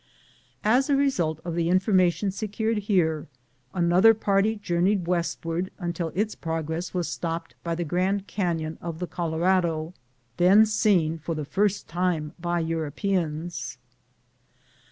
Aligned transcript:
As 0.63 0.89
a 0.89 0.95
result 0.95 1.39
of 1.45 1.53
the 1.53 1.69
information 1.69 2.31
secured 2.31 2.79
here, 2.79 3.27
another 3.71 4.15
party 4.15 4.55
journeyed 4.55 5.05
westward 5.05 5.69
until 5.77 6.11
its 6.15 6.33
progress 6.33 6.91
was 6.91 7.07
stopped 7.07 7.53
by 7.63 7.75
the 7.75 7.83
Grand 7.85 8.27
Carton 8.27 8.79
of 8.81 8.97
the 8.97 9.05
Colorado, 9.05 9.93
then 10.37 10.65
seen 10.65 11.19
for 11.19 11.35
the 11.35 11.45
first 11.45 11.87
time 11.87 12.33
by 12.39 12.59
Europeans. 12.61 13.77